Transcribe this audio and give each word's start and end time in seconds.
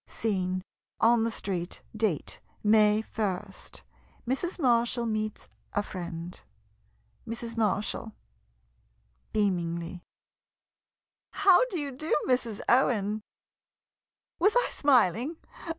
Scene— 0.07 0.63
On 1.13 1.21
the 1.23 1.29
street. 1.29 1.83
Date— 1.95 2.39
May 2.63 3.01
ist. 3.07 3.83
Mrs. 4.27 4.57
Marshall 4.57 5.05
meets 5.05 5.47
a 5.73 5.83
friend. 5.83 6.41
Mrs. 7.27 7.55
Marshall 7.55 8.11
[Beamingly.] 9.31 10.01
How 11.29 11.63
do 11.65 11.79
you 11.79 11.91
do, 11.91 12.15
Mrs. 12.27 12.61
Owen! 12.67 13.21
Was 14.39 14.55
I 14.55 14.69
smiling? 14.71 15.37